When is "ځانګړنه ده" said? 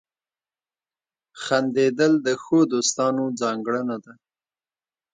3.41-4.13